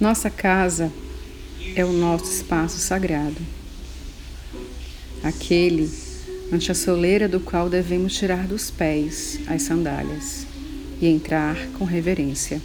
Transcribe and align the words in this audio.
Nossa 0.00 0.28
casa 0.28 0.90
é 1.76 1.84
o 1.84 1.92
nosso 1.92 2.24
espaço 2.24 2.78
sagrado, 2.78 3.40
aquele 5.22 5.88
ante 6.52 6.72
a 6.72 6.74
soleira 6.74 7.28
do 7.28 7.38
qual 7.38 7.70
devemos 7.70 8.12
tirar 8.12 8.48
dos 8.48 8.72
pés 8.72 9.38
as 9.46 9.62
sandálias 9.62 10.48
e 11.00 11.06
entrar 11.06 11.56
com 11.78 11.84
reverência. 11.84 12.60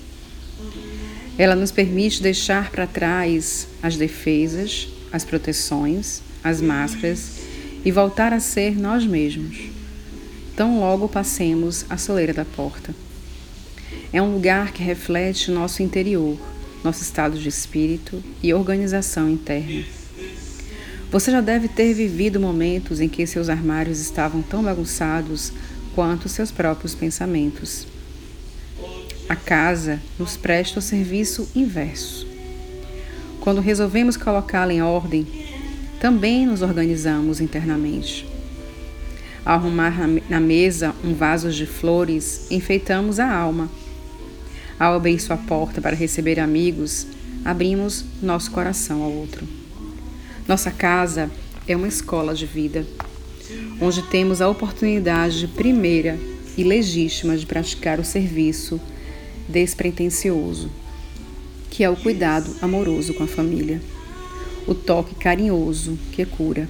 Ela 1.37 1.55
nos 1.55 1.71
permite 1.71 2.21
deixar 2.21 2.71
para 2.71 2.87
trás 2.87 3.67
as 3.81 3.95
defesas, 3.95 4.87
as 5.11 5.23
proteções, 5.23 6.23
as 6.43 6.59
máscaras 6.59 7.41
e 7.85 7.91
voltar 7.91 8.33
a 8.33 8.39
ser 8.39 8.75
nós 8.75 9.05
mesmos, 9.05 9.69
tão 10.55 10.79
logo 10.79 11.07
passemos 11.07 11.85
a 11.91 11.95
soleira 11.95 12.33
da 12.33 12.43
porta. 12.43 12.93
É 14.11 14.19
um 14.19 14.33
lugar 14.33 14.73
que 14.73 14.81
reflete 14.81 15.51
nosso 15.51 15.83
interior, 15.83 16.35
nosso 16.83 17.01
estado 17.01 17.37
de 17.37 17.49
espírito 17.49 18.23
e 18.41 18.53
organização 18.53 19.29
interna. 19.29 19.83
Você 21.11 21.31
já 21.31 21.41
deve 21.41 21.67
ter 21.67 21.93
vivido 21.93 22.39
momentos 22.39 22.99
em 22.99 23.09
que 23.09 23.25
seus 23.25 23.49
armários 23.49 23.99
estavam 23.99 24.41
tão 24.41 24.63
bagunçados 24.63 25.51
quanto 25.95 26.29
seus 26.29 26.51
próprios 26.51 26.93
pensamentos. 26.93 27.87
A 29.27 29.35
casa 29.35 29.99
nos 30.17 30.37
presta 30.37 30.79
o 30.79 30.81
serviço 30.81 31.49
inverso. 31.55 32.27
Quando 33.39 33.61
resolvemos 33.61 34.17
colocá-la 34.17 34.73
em 34.73 34.81
ordem, 34.81 35.25
também 35.99 36.45
nos 36.45 36.61
organizamos 36.61 37.41
internamente. 37.41 38.27
Ao 39.45 39.55
arrumar 39.55 39.95
na 40.29 40.39
mesa 40.39 40.93
um 41.03 41.13
vaso 41.13 41.51
de 41.51 41.65
flores, 41.65 42.45
enfeitamos 42.51 43.19
a 43.19 43.31
alma 43.31 43.69
ao 44.79 44.93
abrir 44.93 45.19
sua 45.19 45.35
porta 45.35 45.81
para 45.81 45.95
receber 45.95 46.39
amigos, 46.39 47.05
abrimos 47.43 48.05
nosso 48.21 48.49
coração 48.49 49.03
ao 49.03 49.11
outro. 49.11 49.45
Nossa 50.47 50.71
casa 50.71 51.29
é 51.67 51.75
uma 51.75 51.87
escola 51.87 52.33
de 52.33 52.45
vida, 52.45 52.85
onde 53.81 54.01
temos 54.03 54.41
a 54.41 54.47
oportunidade 54.47 55.47
primeira 55.47 56.17
e 56.57 56.63
legítima 56.63 57.37
de 57.37 57.45
praticar 57.45 57.99
o 57.99 58.05
serviço 58.05 58.79
despretensioso, 59.47 60.71
que 61.69 61.83
é 61.83 61.89
o 61.89 61.95
cuidado 61.95 62.55
amoroso 62.61 63.13
com 63.13 63.23
a 63.23 63.27
família, 63.27 63.81
o 64.65 64.73
toque 64.73 65.15
carinhoso 65.15 65.97
que 66.11 66.25
cura. 66.25 66.69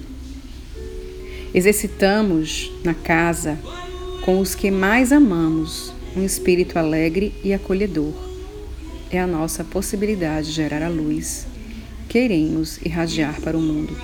Exercitamos 1.53 2.71
na 2.83 2.93
casa 2.93 3.57
com 4.23 4.39
os 4.39 4.55
que 4.55 4.69
mais 4.69 5.11
amamos 5.11 5.93
um 6.15 6.23
espírito 6.23 6.77
alegre 6.77 7.33
e 7.43 7.53
acolhedor. 7.53 8.13
É 9.11 9.19
a 9.19 9.27
nossa 9.27 9.63
possibilidade 9.63 10.47
de 10.47 10.53
gerar 10.53 10.83
a 10.83 10.89
luz 10.89 11.47
que 12.07 12.19
iremos 12.19 12.79
irradiar 12.83 13.39
para 13.41 13.57
o 13.57 13.61
mundo. 13.61 13.95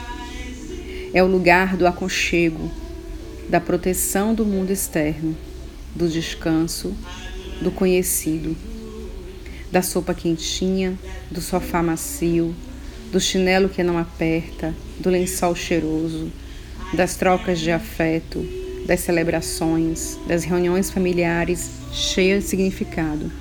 É 1.13 1.23
o 1.23 1.27
lugar 1.27 1.75
do 1.75 1.87
aconchego, 1.87 2.71
da 3.49 3.59
proteção 3.59 4.33
do 4.33 4.45
mundo 4.45 4.71
externo, 4.71 5.35
do 5.95 6.07
descanso, 6.07 6.95
do 7.61 7.71
conhecido, 7.71 8.55
da 9.71 9.81
sopa 9.81 10.13
quentinha, 10.13 10.97
do 11.31 11.41
sofá 11.41 11.81
macio, 11.81 12.55
do 13.11 13.19
chinelo 13.19 13.69
que 13.69 13.83
não 13.83 13.97
aperta, 13.97 14.73
do 14.99 15.09
lençol 15.09 15.55
cheiroso, 15.55 16.31
das 16.93 17.15
trocas 17.15 17.59
de 17.59 17.71
afeto, 17.71 18.45
das 18.85 18.99
celebrações, 18.99 20.17
das 20.27 20.43
reuniões 20.43 20.91
familiares 20.91 21.71
cheias 21.91 22.43
de 22.43 22.49
significado. 22.51 23.31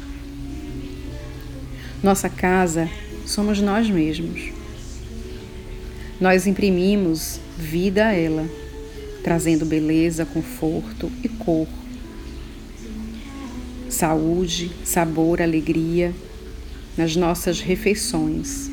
Nossa 2.03 2.29
casa 2.29 2.89
somos 3.27 3.61
nós 3.61 3.89
mesmos. 3.89 4.53
Nós 6.21 6.47
imprimimos 6.47 7.41
vida 7.59 8.07
a 8.07 8.13
ela, 8.13 8.49
trazendo 9.23 9.67
beleza, 9.67 10.25
conforto 10.25 11.11
e 11.23 11.29
cor, 11.29 11.69
saúde, 13.89 14.71
sabor, 14.85 15.43
alegria 15.43 16.15
nas 16.97 17.17
nossas 17.17 17.61
refeições. 17.61 18.71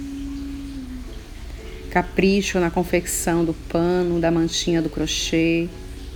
Capricho 1.90 2.59
na 2.59 2.72
confecção 2.72 3.44
do 3.44 3.53
pano, 3.53 4.19
da 4.19 4.31
mantinha 4.31 4.81
do 4.81 4.90
crochê, 4.90 5.67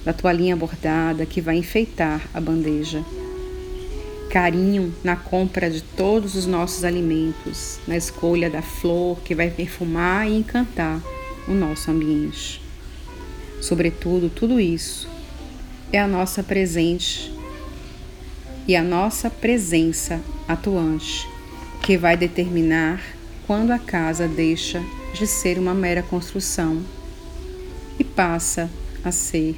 da 0.06 0.14
toalhinha 0.14 0.56
bordada 0.56 1.26
que 1.26 1.42
vai 1.42 1.58
enfeitar 1.58 2.22
a 2.32 2.40
bandeja. 2.40 3.04
Carinho 4.30 4.94
na 5.04 5.16
compra 5.16 5.70
de 5.70 5.82
todos 5.82 6.36
os 6.36 6.46
nossos 6.46 6.84
alimentos, 6.84 7.80
na 7.88 7.98
escolha 7.98 8.50
da 8.50 8.62
flor 8.62 9.20
que 9.22 9.34
vai 9.34 9.50
perfumar 9.50 10.30
e 10.30 10.38
encantar 10.38 11.02
o 11.48 11.52
nosso 11.52 11.90
ambiente. 11.90 12.62
Sobretudo, 13.62 14.30
tudo 14.30 14.60
isso 14.60 15.10
é 15.92 16.00
a 16.00 16.08
nossa 16.08 16.44
presente 16.44 17.34
e 18.68 18.76
a 18.76 18.84
nossa 18.84 19.30
presença 19.30 20.22
atuante 20.48 21.28
que 21.82 21.98
vai 21.98 22.18
determinar 22.18 23.02
quando 23.48 23.72
a 23.72 23.80
casa 23.80 24.28
deixa 24.28 24.84
de 25.14 25.26
ser 25.26 25.58
uma 25.58 25.74
mera 25.74 26.04
construção 26.04 26.84
e 27.98 28.04
passa 28.04 28.70
a 29.04 29.12
ser 29.12 29.56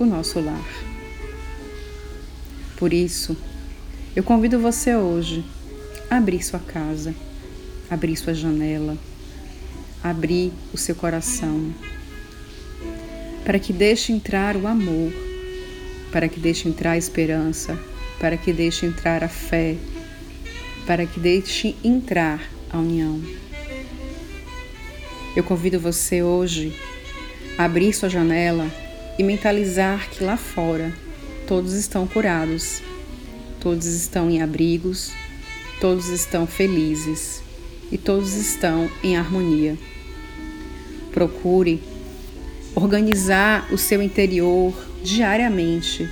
o 0.00 0.06
nosso 0.06 0.40
lar. 0.40 0.66
Por 2.76 2.92
isso, 2.92 3.36
eu 4.16 4.24
convido 4.24 4.58
você 4.58 4.96
hoje 4.96 5.44
a 6.08 6.16
abrir 6.16 6.42
sua 6.42 6.58
casa, 6.58 7.14
abrir 7.90 8.16
sua 8.16 8.32
janela, 8.32 8.96
abrir 10.02 10.52
o 10.72 10.78
seu 10.78 10.94
coração, 10.94 11.72
para 13.44 13.58
que 13.58 13.74
deixe 13.74 14.10
entrar 14.10 14.56
o 14.56 14.66
amor, 14.66 15.12
para 16.10 16.28
que 16.28 16.40
deixe 16.40 16.66
entrar 16.66 16.92
a 16.92 16.98
esperança, 16.98 17.78
para 18.18 18.38
que 18.38 18.54
deixe 18.54 18.86
entrar 18.86 19.22
a 19.22 19.28
fé, 19.28 19.76
para 20.86 21.04
que 21.04 21.20
deixe 21.20 21.76
entrar 21.84 22.40
a 22.70 22.78
união. 22.78 23.20
Eu 25.36 25.44
convido 25.44 25.78
você 25.78 26.22
hoje 26.22 26.74
a 27.58 27.64
abrir 27.64 27.92
sua 27.92 28.08
janela 28.08 28.66
e 29.20 29.22
mentalizar 29.22 30.08
que 30.08 30.24
lá 30.24 30.34
fora 30.34 30.94
todos 31.46 31.74
estão 31.74 32.06
curados, 32.06 32.80
todos 33.60 33.84
estão 33.84 34.30
em 34.30 34.40
abrigos, 34.40 35.12
todos 35.78 36.08
estão 36.08 36.46
felizes 36.46 37.42
e 37.92 37.98
todos 37.98 38.32
estão 38.32 38.90
em 39.04 39.18
harmonia. 39.18 39.76
Procure 41.12 41.82
organizar 42.74 43.70
o 43.70 43.76
seu 43.76 44.00
interior 44.00 44.72
diariamente 45.04 46.08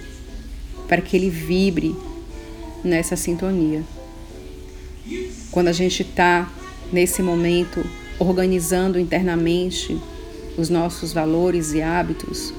para 0.87 1.01
que 1.01 1.17
ele 1.17 1.31
vibre 1.31 1.97
nessa 2.85 3.17
sintonia. 3.17 3.83
Quando 5.51 5.69
a 5.69 5.73
gente 5.73 6.03
está 6.03 6.53
nesse 6.93 7.23
momento 7.23 7.83
organizando 8.19 9.01
internamente 9.01 9.99
os 10.59 10.69
nossos 10.69 11.11
valores 11.11 11.73
e 11.73 11.81
hábitos, 11.81 12.53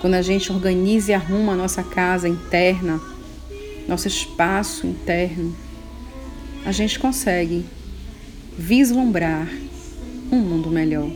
quando 0.00 0.14
a 0.14 0.22
gente 0.22 0.50
organiza 0.50 1.12
e 1.12 1.14
arruma 1.14 1.52
a 1.52 1.56
nossa 1.56 1.82
casa 1.82 2.26
interna, 2.26 2.98
nosso 3.86 4.08
espaço 4.08 4.86
interno, 4.86 5.54
a 6.64 6.72
gente 6.72 6.98
consegue 6.98 7.66
vislumbrar 8.56 9.46
um 10.32 10.38
mundo 10.38 10.70
melhor. 10.70 11.10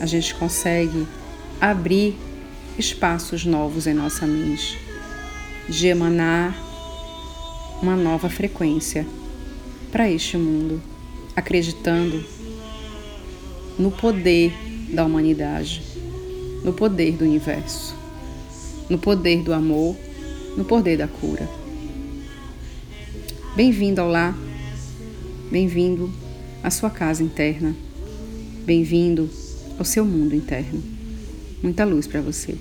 A 0.00 0.06
gente 0.06 0.32
consegue 0.36 1.08
abrir 1.60 2.16
espaços 2.78 3.44
novos 3.44 3.88
em 3.88 3.94
nossa 3.94 4.26
mente, 4.26 4.78
de 5.68 5.88
emanar 5.88 6.56
uma 7.82 7.96
nova 7.96 8.28
frequência 8.28 9.04
para 9.90 10.08
este 10.08 10.36
mundo, 10.36 10.80
acreditando 11.34 12.24
no 13.76 13.90
poder 13.90 14.52
da 14.92 15.04
humanidade 15.04 15.82
no 16.68 16.74
poder 16.74 17.12
do 17.12 17.24
universo, 17.24 17.96
no 18.90 18.98
poder 18.98 19.42
do 19.42 19.54
amor, 19.54 19.96
no 20.54 20.66
poder 20.66 20.98
da 20.98 21.08
cura. 21.08 21.48
Bem-vindo 23.56 24.02
ao 24.02 24.10
lar, 24.10 24.36
bem-vindo 25.50 26.12
à 26.62 26.70
sua 26.70 26.90
casa 26.90 27.22
interna, 27.22 27.74
bem-vindo 28.66 29.30
ao 29.78 29.84
seu 29.86 30.04
mundo 30.04 30.34
interno. 30.34 30.82
Muita 31.62 31.86
luz 31.86 32.06
para 32.06 32.20
você. 32.20 32.54